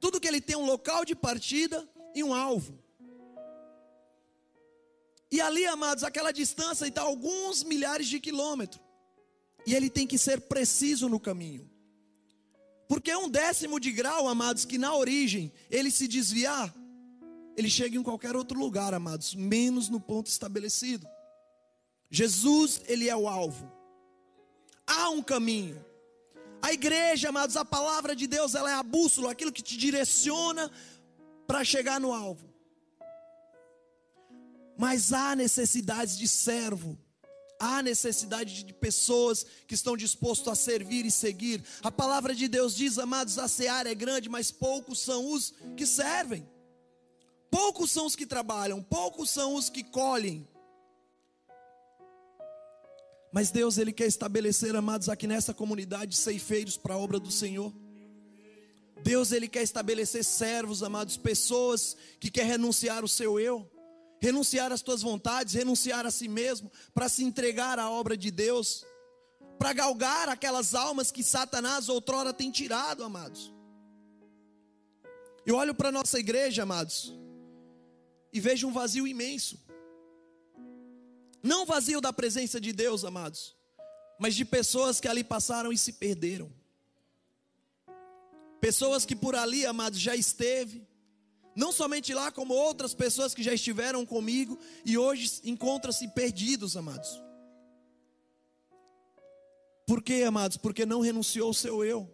[0.00, 2.81] Tudo que ele tem é um local de partida e um alvo.
[5.32, 8.82] E ali, amados, aquela distância está alguns milhares de quilômetros.
[9.66, 11.70] E ele tem que ser preciso no caminho.
[12.86, 16.74] Porque um décimo de grau, amados, que na origem ele se desviar,
[17.56, 21.08] ele chega em qualquer outro lugar, amados, menos no ponto estabelecido.
[22.10, 23.72] Jesus, ele é o alvo.
[24.86, 25.82] Há um caminho.
[26.60, 30.70] A igreja, amados, a palavra de Deus, ela é a bússola, aquilo que te direciona
[31.46, 32.51] para chegar no alvo.
[34.82, 36.98] Mas há necessidades de servo,
[37.60, 41.62] há necessidade de pessoas que estão dispostos a servir e seguir.
[41.84, 45.86] A palavra de Deus diz, amados, a seara é grande, mas poucos são os que
[45.86, 46.44] servem.
[47.48, 50.48] Poucos são os que trabalham, poucos são os que colhem.
[53.32, 57.72] Mas Deus, Ele quer estabelecer, amados, aqui nessa comunidade, ceifeiros para a obra do Senhor.
[59.04, 63.71] Deus, Ele quer estabelecer servos, amados, pessoas que querem renunciar o seu eu
[64.22, 68.86] renunciar às tuas vontades, renunciar a si mesmo, para se entregar à obra de Deus,
[69.58, 73.52] para galgar aquelas almas que Satanás outrora tem tirado, amados.
[75.44, 77.12] Eu olho para a nossa igreja, amados,
[78.32, 79.60] e vejo um vazio imenso.
[81.42, 83.56] Não vazio da presença de Deus, amados,
[84.20, 86.48] mas de pessoas que ali passaram e se perderam.
[88.60, 90.86] Pessoas que por ali, amados, já esteve,
[91.54, 97.20] não somente lá, como outras pessoas que já estiveram comigo e hoje encontram-se perdidos, amados.
[99.86, 100.56] Por quê, amados?
[100.56, 102.08] Porque não renunciou ao seu eu.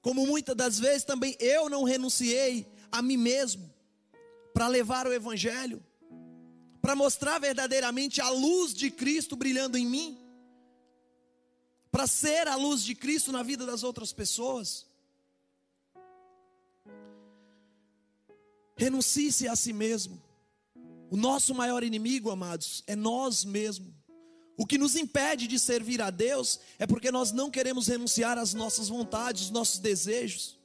[0.00, 3.72] Como muitas das vezes também eu não renunciei a mim mesmo
[4.52, 5.84] para levar o Evangelho,
[6.80, 10.18] para mostrar verdadeiramente a luz de Cristo brilhando em mim,
[11.90, 14.86] para ser a luz de Cristo na vida das outras pessoas.
[18.82, 20.20] Renuncie-se a si mesmo.
[21.08, 23.94] O nosso maior inimigo, amados, é nós mesmos.
[24.56, 28.54] O que nos impede de servir a Deus é porque nós não queremos renunciar às
[28.54, 30.58] nossas vontades, os nossos desejos.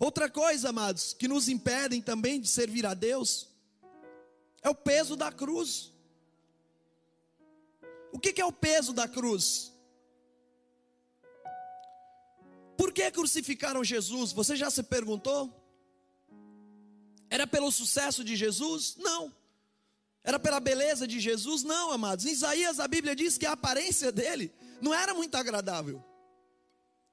[0.00, 3.46] Outra coisa, amados, que nos impedem também de servir a Deus,
[4.60, 5.92] é o peso da cruz.
[8.10, 9.72] O que é o peso da cruz?
[12.76, 14.32] Por que crucificaram Jesus?
[14.32, 15.59] Você já se perguntou?
[17.30, 18.96] Era pelo sucesso de Jesus?
[18.98, 19.32] Não.
[20.22, 21.62] Era pela beleza de Jesus?
[21.62, 22.26] Não, amados.
[22.26, 26.04] Em Isaías a Bíblia diz que a aparência dele não era muito agradável.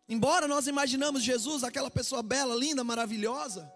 [0.10, 3.72] Embora nós imaginamos Jesus, aquela pessoa bela, linda, maravilhosa,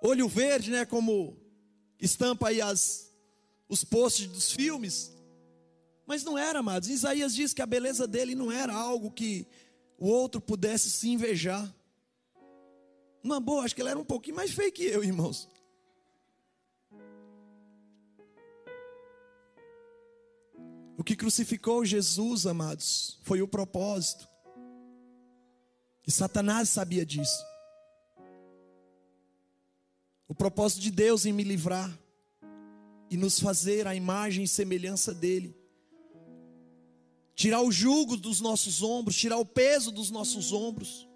[0.00, 1.36] olho verde, né, como
[1.98, 3.10] estampa aí as,
[3.68, 5.10] os posts dos filmes,
[6.06, 6.88] mas não era, amados.
[6.88, 9.46] Isaías diz que a beleza dele não era algo que
[9.96, 11.72] o outro pudesse se invejar.
[13.22, 15.48] Uma boa, acho que ele era um pouquinho mais feio que eu, irmãos.
[20.96, 24.28] O que crucificou Jesus, amados, foi o propósito.
[26.06, 27.44] E Satanás sabia disso.
[30.28, 31.90] O propósito de Deus em me livrar
[33.10, 35.56] e nos fazer a imagem e semelhança dele.
[37.34, 41.08] Tirar o jugo dos nossos ombros, tirar o peso dos nossos ombros.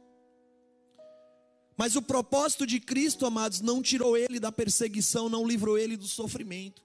[1.76, 6.06] Mas o propósito de Cristo, amados, não tirou ele da perseguição, não livrou ele do
[6.06, 6.82] sofrimento.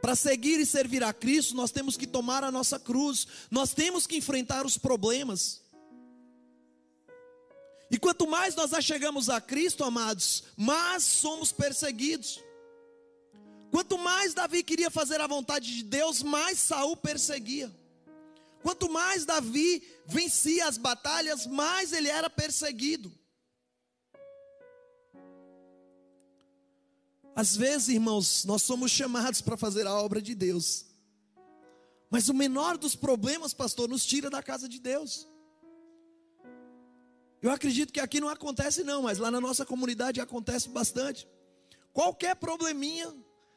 [0.00, 4.06] Para seguir e servir a Cristo, nós temos que tomar a nossa cruz, nós temos
[4.06, 5.62] que enfrentar os problemas.
[7.90, 12.40] E quanto mais nós achegamos a Cristo, amados, mais somos perseguidos.
[13.70, 17.74] Quanto mais Davi queria fazer a vontade de Deus, mais Saul perseguia.
[18.64, 23.12] Quanto mais Davi vencia as batalhas, mais ele era perseguido.
[27.36, 30.86] Às vezes, irmãos, nós somos chamados para fazer a obra de Deus.
[32.08, 35.28] Mas o menor dos problemas, pastor, nos tira da casa de Deus.
[37.42, 41.28] Eu acredito que aqui não acontece não, mas lá na nossa comunidade acontece bastante.
[41.92, 43.14] Qualquer probleminha,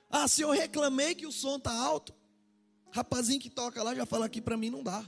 [0.09, 2.13] ah, se eu reclamei que o som tá alto,
[2.91, 5.07] rapazinho que toca lá já fala aqui para mim não dá.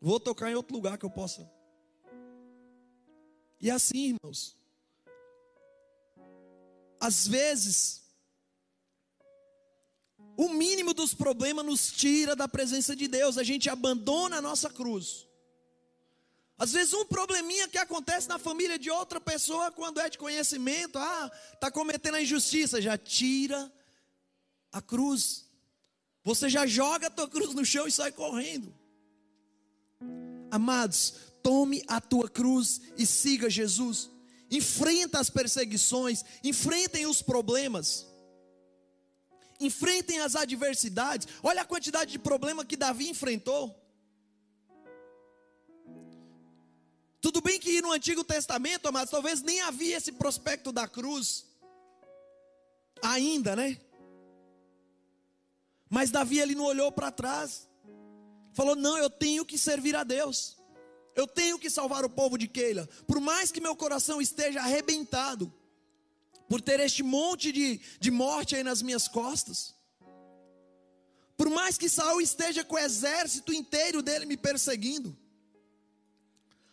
[0.00, 1.50] Vou tocar em outro lugar que eu possa.
[3.60, 4.56] E é assim, irmãos.
[6.98, 8.02] Às vezes,
[10.36, 14.68] o mínimo dos problemas nos tira da presença de Deus, a gente abandona a nossa
[14.70, 15.28] cruz.
[16.58, 20.98] Às vezes um probleminha que acontece na família de outra pessoa, quando é de conhecimento,
[20.98, 23.72] ah, está cometendo a injustiça, já tira
[24.70, 25.46] a cruz.
[26.24, 28.72] Você já joga a tua cruz no chão e sai correndo.
[30.50, 34.10] Amados, tome a tua cruz e siga Jesus.
[34.50, 38.06] Enfrenta as perseguições, enfrentem os problemas.
[39.58, 41.26] Enfrentem as adversidades.
[41.42, 43.74] Olha a quantidade de problema que Davi enfrentou.
[47.20, 51.46] Tudo bem que no Antigo Testamento, amados, talvez nem havia esse prospecto da cruz.
[53.00, 53.80] Ainda, né?
[55.92, 57.68] Mas Davi ele não olhou para trás.
[58.54, 60.56] Falou: "Não, eu tenho que servir a Deus.
[61.14, 62.88] Eu tenho que salvar o povo de Keila.
[63.06, 65.52] Por mais que meu coração esteja arrebentado
[66.48, 69.74] por ter este monte de, de morte aí nas minhas costas.
[71.36, 75.16] Por mais que Saul esteja com o exército inteiro dele me perseguindo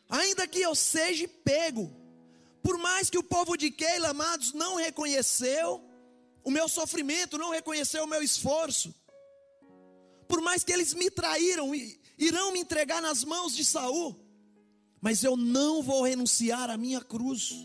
[0.10, 1.96] ainda que eu seja pego,
[2.64, 5.82] por mais que o povo de Keila, amados, não reconheceu
[6.44, 8.94] o meu sofrimento, não reconheceu o meu esforço,
[10.30, 14.16] por mais que eles me traíram e irão me entregar nas mãos de Saul,
[15.02, 17.56] mas eu não vou renunciar à minha cruz.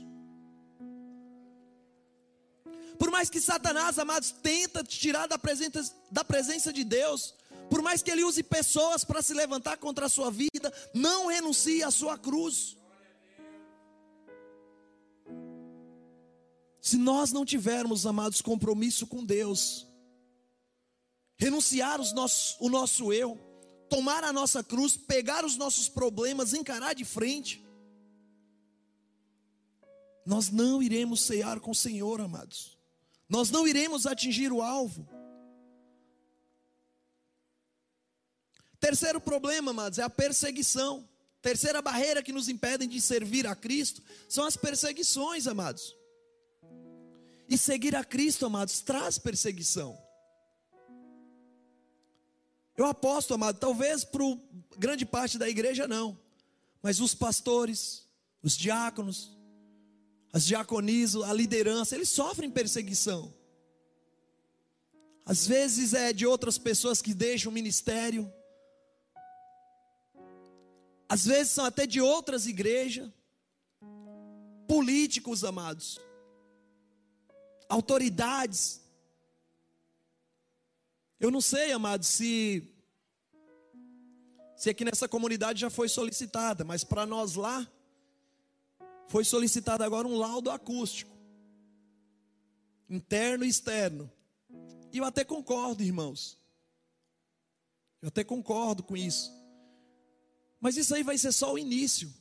[2.98, 7.35] Por mais que Satanás, amados, tenta te tirar da presença, da presença de Deus,
[7.68, 11.83] por mais que ele use pessoas para se levantar contra a sua vida, não renuncie
[11.83, 12.79] à sua cruz.
[16.81, 19.87] Se nós não tivermos, amados, compromisso com Deus,
[21.44, 23.38] renunciar os nossos, o nosso eu,
[23.90, 27.62] tomar a nossa cruz, pegar os nossos problemas, encarar de frente,
[30.24, 32.78] nós não iremos cear com o Senhor, amados.
[33.28, 35.07] Nós não iremos atingir o alvo.
[38.80, 41.07] Terceiro problema, amados, é a perseguição.
[41.42, 45.95] Terceira barreira que nos impede de servir a Cristo são as perseguições, amados.
[47.47, 50.03] E seguir a Cristo, amados, traz perseguição.
[52.77, 54.22] Eu aposto, amado, talvez para
[54.77, 56.18] grande parte da igreja não,
[56.83, 58.07] mas os pastores,
[58.43, 59.37] os diáconos,
[60.33, 63.33] as diaconisas, a liderança, eles sofrem perseguição.
[65.25, 68.31] Às vezes é de outras pessoas que deixam o ministério,
[71.09, 73.09] às vezes são até de outras igrejas,
[74.66, 76.01] políticos, amados,
[77.68, 78.84] autoridades.
[81.25, 82.70] Eu não sei, amados, se
[84.59, 87.66] se aqui nessa comunidade já foi solicitada, mas para nós lá
[89.09, 91.16] foi solicitado agora um laudo acústico,
[92.91, 94.12] interno e externo.
[94.93, 96.39] E eu até concordo, irmãos.
[98.03, 99.33] Eu até concordo com isso.
[100.61, 102.12] Mas isso aí vai ser só o início.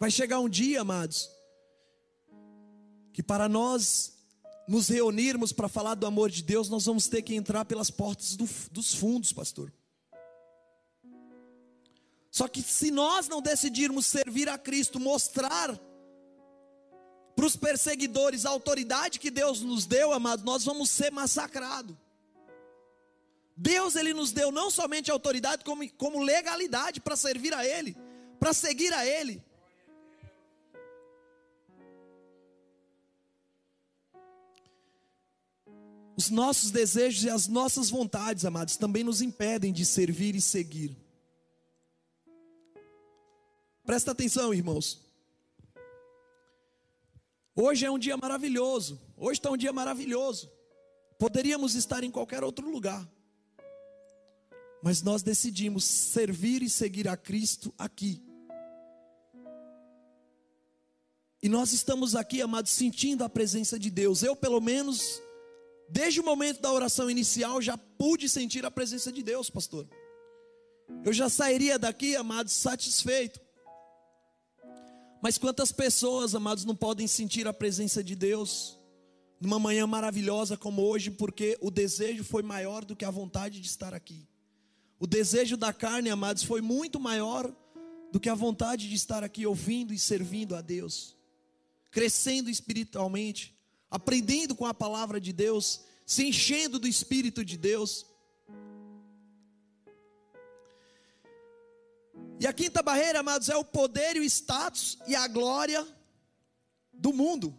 [0.00, 1.30] Vai chegar um dia, amados,
[3.12, 4.13] que para nós
[4.66, 8.36] nos reunirmos para falar do amor de Deus, nós vamos ter que entrar pelas portas
[8.36, 9.72] do, dos fundos, pastor.
[12.30, 15.78] Só que se nós não decidirmos servir a Cristo, mostrar
[17.36, 21.94] para os perseguidores a autoridade que Deus nos deu, amados, nós vamos ser massacrados.
[23.56, 27.96] Deus ele nos deu não somente autoridade, como, como legalidade para servir a Ele,
[28.40, 29.42] para seguir a Ele.
[36.16, 40.96] Os nossos desejos e as nossas vontades, amados, também nos impedem de servir e seguir.
[43.84, 45.02] Presta atenção, irmãos.
[47.54, 49.00] Hoje é um dia maravilhoso.
[49.16, 50.50] Hoje está um dia maravilhoso.
[51.18, 53.08] Poderíamos estar em qualquer outro lugar.
[54.82, 58.22] Mas nós decidimos servir e seguir a Cristo aqui.
[61.42, 64.22] E nós estamos aqui, amados, sentindo a presença de Deus.
[64.22, 65.22] Eu, pelo menos,
[65.88, 69.88] desde o momento da oração inicial, já pude sentir a presença de Deus, pastor.
[71.04, 73.40] Eu já sairia daqui, amados, satisfeito.
[75.22, 78.78] Mas quantas pessoas, amados, não podem sentir a presença de Deus
[79.40, 83.66] numa manhã maravilhosa como hoje, porque o desejo foi maior do que a vontade de
[83.66, 84.28] estar aqui.
[84.98, 87.54] O desejo da carne, amados, foi muito maior
[88.12, 91.16] do que a vontade de estar aqui ouvindo e servindo a Deus,
[91.90, 93.53] crescendo espiritualmente,
[93.94, 98.04] aprendendo com a palavra de Deus, se enchendo do Espírito de Deus.
[102.40, 105.86] E a quinta barreira, amados, é o poder e o status e a glória
[106.92, 107.56] do mundo.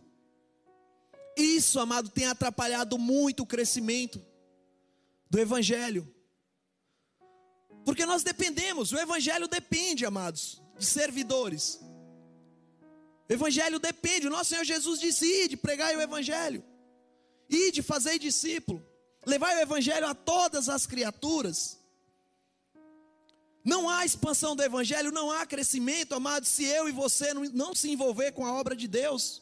[1.38, 4.22] Isso, amado, tem atrapalhado muito o crescimento
[5.30, 6.14] do Evangelho.
[7.86, 11.80] Porque nós dependemos, o Evangelho depende, amados, de servidores.
[13.28, 16.64] O Evangelho depende, o nosso Senhor Jesus disse: de pregar o Evangelho,
[17.50, 18.86] de fazer discípulo,
[19.26, 21.80] levar o Evangelho a todas as criaturas.
[23.64, 27.90] Não há expansão do Evangelho, não há crescimento, amados, se eu e você não se
[27.90, 29.42] envolver com a obra de Deus.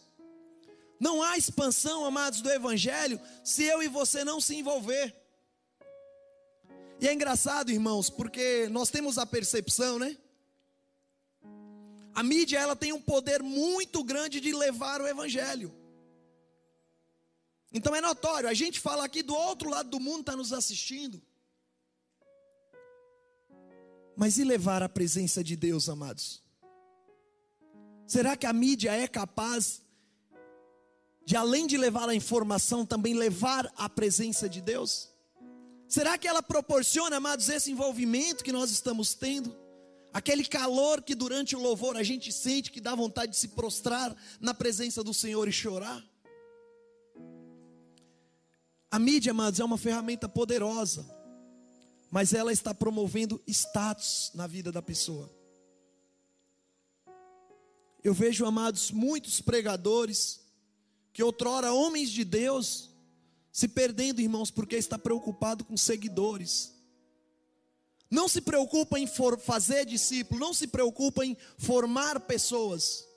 [0.98, 5.14] Não há expansão, amados, do Evangelho, se eu e você não se envolver.
[7.02, 10.18] E é engraçado, irmãos, porque nós temos a percepção, né?
[12.14, 15.74] A mídia, ela tem um poder muito grande de levar o Evangelho.
[17.72, 21.20] Então é notório, a gente fala aqui do outro lado do mundo, está nos assistindo.
[24.16, 26.44] Mas e levar a presença de Deus, amados?
[28.06, 29.82] Será que a mídia é capaz
[31.26, 35.10] de, além de levar a informação, também levar a presença de Deus?
[35.88, 39.63] Será que ela proporciona, amados, esse envolvimento que nós estamos tendo?
[40.14, 44.16] Aquele calor que durante o louvor a gente sente que dá vontade de se prostrar
[44.40, 46.04] na presença do Senhor e chorar?
[48.92, 51.24] A mídia, amados, é uma ferramenta poderosa
[52.14, 55.36] mas ela está promovendo status na vida da pessoa.
[58.04, 60.40] Eu vejo, amados, muitos pregadores,
[61.12, 62.92] que outrora homens de Deus,
[63.52, 66.72] se perdendo, irmãos, porque está preocupado com seguidores.
[68.14, 69.08] Não se preocupa em
[69.40, 73.08] fazer discípulo, não se preocupa em formar pessoas.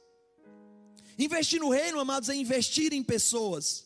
[1.18, 3.84] Investir no reino, amados, é investir em pessoas.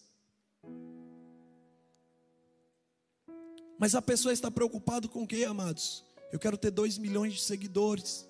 [3.77, 6.05] Mas a pessoa está preocupada com o que, amados?
[6.31, 8.29] Eu quero ter dois milhões de seguidores.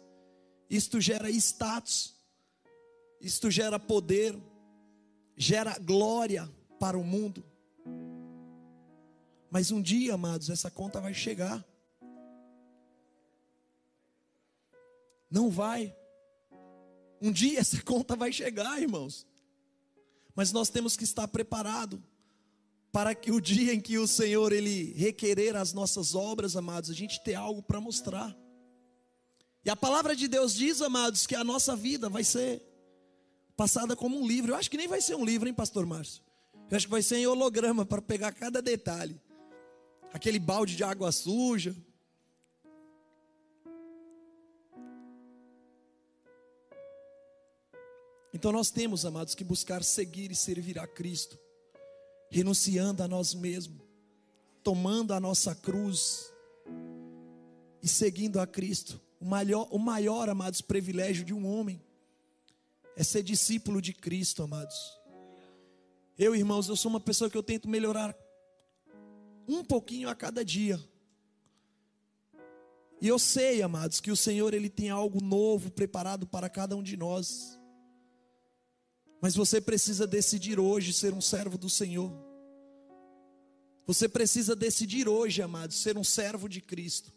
[0.71, 2.15] Isto gera status,
[3.21, 4.35] isto gera poder,
[5.37, 7.45] gera glória para o mundo.
[9.51, 11.63] Mas um dia, amados, essa conta vai chegar.
[15.31, 15.95] Não vai.
[17.21, 19.27] Um dia essa conta vai chegar, irmãos.
[20.35, 22.01] Mas nós temos que estar preparados
[22.93, 26.95] para que o dia em que o Senhor ele requerer as nossas obras, amados, a
[26.95, 28.37] gente ter algo para mostrar.
[29.65, 32.63] E a palavra de Deus diz, amados, que a nossa vida vai ser
[33.57, 34.53] passada como um livro.
[34.53, 36.23] Eu acho que nem vai ser um livro, hein, pastor Márcio?
[36.71, 39.21] Eu acho que vai ser em holograma para pegar cada detalhe.
[40.13, 41.77] Aquele balde de água suja,
[48.41, 51.39] Então nós temos, amados, que buscar seguir e servir a Cristo,
[52.31, 53.83] renunciando a nós mesmos,
[54.65, 56.33] tomando a nossa cruz
[57.83, 58.99] e seguindo a Cristo.
[59.21, 61.83] O maior, o maior, amados, privilégio de um homem
[62.97, 64.99] é ser discípulo de Cristo, amados.
[66.17, 68.17] Eu, irmãos, eu sou uma pessoa que eu tento melhorar
[69.47, 70.83] um pouquinho a cada dia.
[73.03, 76.83] E eu sei, amados, que o Senhor ele tem algo novo preparado para cada um
[76.83, 77.60] de nós.
[79.21, 82.11] Mas você precisa decidir hoje ser um servo do Senhor.
[83.87, 87.13] Você precisa decidir hoje, amados, ser um servo de Cristo.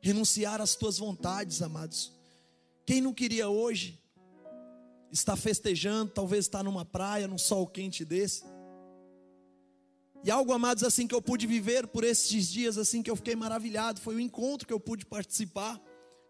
[0.00, 2.12] Renunciar às tuas vontades, amados.
[2.86, 4.00] Quem não queria hoje
[5.12, 8.42] estar festejando, talvez estar numa praia, num sol quente desse?
[10.24, 13.36] E algo, amados, assim que eu pude viver por esses dias, assim que eu fiquei
[13.36, 15.78] maravilhado, foi o encontro que eu pude participar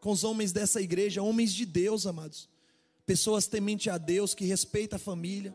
[0.00, 2.48] com os homens dessa igreja, homens de Deus, amados
[3.06, 5.54] pessoas temente a Deus, que respeita a família,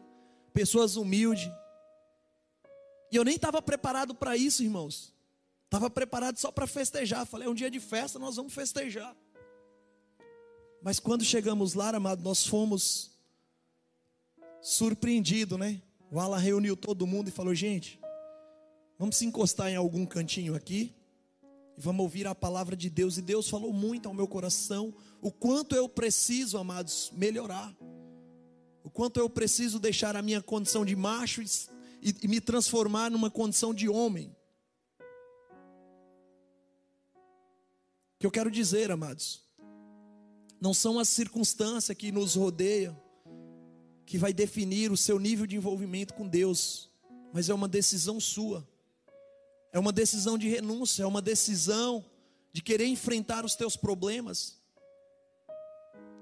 [0.54, 1.50] pessoas humildes.
[3.12, 5.14] E eu nem estava preparado para isso, irmãos.
[5.66, 7.26] Estava preparado só para festejar.
[7.26, 9.16] Falei, é um dia de festa, nós vamos festejar.
[10.82, 13.12] Mas quando chegamos lá, amado, nós fomos
[14.62, 15.82] surpreendidos, né?
[16.12, 18.00] O Alan reuniu todo mundo e falou: gente,
[18.98, 20.94] vamos se encostar em algum cantinho aqui
[21.78, 23.18] e vamos ouvir a palavra de Deus.
[23.18, 27.76] E Deus falou muito ao meu coração o quanto eu preciso, amados, melhorar.
[28.84, 31.46] O quanto eu preciso deixar a minha condição de macho e,
[32.02, 34.36] e, e me transformar numa condição de homem.
[38.16, 39.44] O que eu quero dizer, amados,
[40.62, 43.06] não são as circunstâncias que nos rodeiam
[44.06, 46.92] que vai definir o seu nível de envolvimento com Deus,
[47.34, 48.68] mas é uma decisão sua.
[49.76, 52.04] É uma decisão de renúncia, é uma decisão
[52.52, 54.56] de querer enfrentar os teus problemas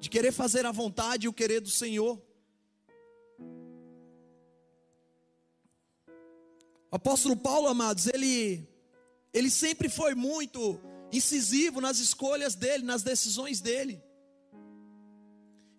[0.04, 2.22] de querer fazer a vontade e o querer do Senhor.
[6.91, 8.68] O apóstolo Paulo, amados, ele,
[9.34, 10.78] ele sempre foi muito
[11.10, 14.04] incisivo nas escolhas dele, nas decisões dele.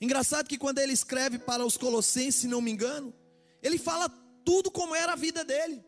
[0.01, 3.13] Engraçado que quando ele escreve para os Colossenses, se não me engano,
[3.63, 4.09] ele fala
[4.43, 5.85] tudo como era a vida dele.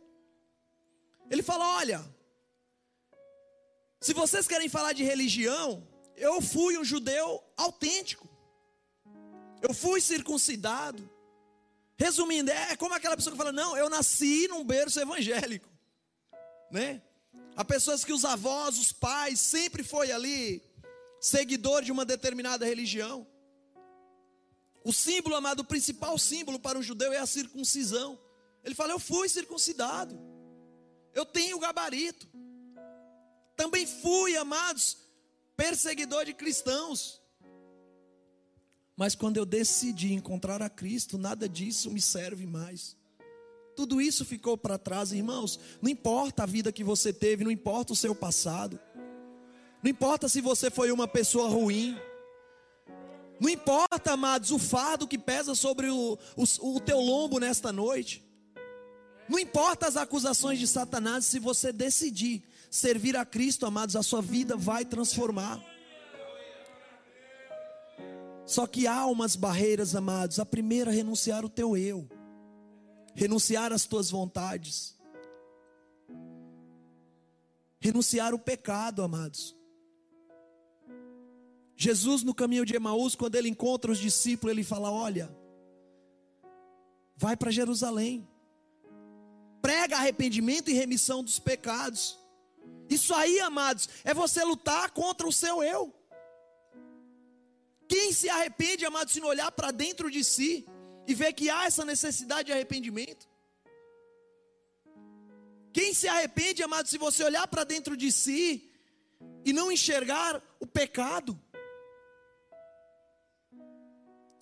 [1.31, 2.05] Ele fala: olha,
[4.01, 8.29] se vocês querem falar de religião, eu fui um judeu autêntico.
[9.63, 11.09] Eu fui circuncidado.
[11.99, 15.69] Resumindo, é como aquela pessoa que fala: "Não, eu nasci num berço evangélico".
[16.71, 17.03] Né?
[17.57, 20.63] Há pessoas que os avós, os pais sempre foi ali
[21.21, 23.27] seguidor de uma determinada religião.
[24.85, 28.19] O símbolo, amado, o principal símbolo para o judeu é a circuncisão.
[28.63, 30.36] Ele fala: Eu fui circuncidado.
[31.17, 32.29] Eu tenho gabarito.
[33.57, 34.99] Também fui, amados,
[35.57, 37.23] perseguidor de cristãos.
[38.95, 42.95] Mas quando eu decidi encontrar a Cristo, nada disso me serve mais.
[43.75, 45.59] Tudo isso ficou para trás, irmãos.
[45.81, 48.79] Não importa a vida que você teve, não importa o seu passado.
[49.83, 51.97] Não importa se você foi uma pessoa ruim.
[53.41, 58.26] Não importa, amados, o fardo que pesa sobre o, o, o teu lombo nesta noite.
[59.29, 64.23] Não importa as acusações de Satanás, se você decidir servir a Cristo, amados, a sua
[64.23, 65.61] vida vai transformar.
[68.45, 70.39] Só que há umas barreiras, amados.
[70.39, 72.09] A primeira, renunciar o teu eu,
[73.15, 74.97] renunciar às tuas vontades,
[77.81, 79.57] renunciar o pecado, amados.
[81.77, 85.29] Jesus, no caminho de Emaús, quando ele encontra os discípulos, ele fala: Olha,
[87.17, 88.27] vai para Jerusalém,
[89.67, 92.17] prega arrependimento e remissão dos pecados.
[92.89, 95.93] Isso aí, amados, é você lutar contra o seu eu.
[97.89, 100.65] Quem se arrepende, amados, se não olhar para dentro de si
[101.05, 103.29] e ver que há essa necessidade de arrependimento?
[105.73, 108.71] Quem se arrepende, amados, se você olhar para dentro de si
[109.45, 111.37] e não enxergar o pecado?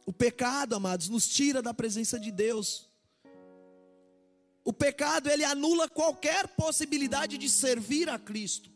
[0.05, 2.93] O pecado, amados, nos tira da presença de Deus.
[4.65, 8.71] O pecado, ele anula qualquer possibilidade de servir a Cristo.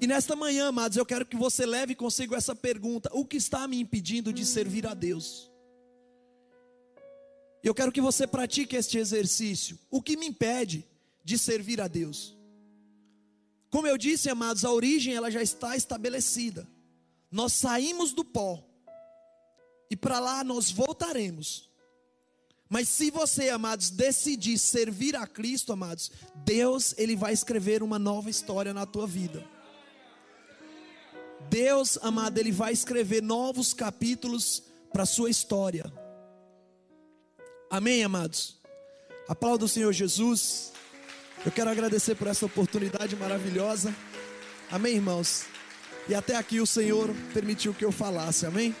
[0.00, 3.66] E nesta manhã, amados, eu quero que você leve consigo essa pergunta: o que está
[3.66, 5.50] me impedindo de servir a Deus?
[7.62, 9.78] Eu quero que você pratique este exercício.
[9.90, 10.86] O que me impede
[11.24, 12.36] de servir a Deus?
[13.70, 16.68] Como eu disse, amados, a origem ela já está estabelecida.
[17.30, 18.62] Nós saímos do pó
[19.90, 21.70] e para lá nós voltaremos.
[22.74, 26.10] Mas se você, amados, decidir servir a Cristo, amados,
[26.44, 29.44] Deus, ele vai escrever uma nova história na tua vida.
[31.48, 35.84] Deus, amado, ele vai escrever novos capítulos para a sua história.
[37.70, 38.58] Amém, amados?
[39.28, 40.72] Aplauda o Senhor Jesus.
[41.46, 43.94] Eu quero agradecer por essa oportunidade maravilhosa.
[44.68, 45.44] Amém, irmãos?
[46.08, 48.74] E até aqui o Senhor permitiu que eu falasse, amém?